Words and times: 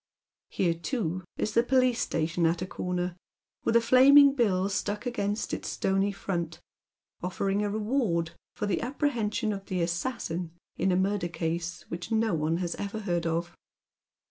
Here, 0.49 0.73
too, 0.73 1.23
is 1.37 1.51
the 1.53 1.61
police 1.61 2.07
etation 2.07 2.49
at 2.49 2.63
a 2.63 2.65
corner, 2.65 3.15
with 3.63 3.75
a 3.75 3.81
flaming 3.81 4.33
bill 4.33 4.67
stuck 4.67 5.05
against 5.05 5.53
its 5.53 5.69
stony 5.69 6.11
front, 6.11 6.59
offering 7.21 7.61
a 7.61 7.69
reward 7.69 8.31
for 8.55 8.65
the 8.65 8.81
apprehension 8.81 9.53
of 9.53 9.63
tlie 9.65 9.83
assassin 9.83 10.53
in 10.75 10.91
a 10.91 10.95
murder 10.95 11.27
case 11.27 11.83
which 11.89 12.11
no 12.11 12.33
one 12.33 12.57
has 12.57 12.73
ever 12.77 13.01
heard 13.01 13.27
of. 13.27 13.53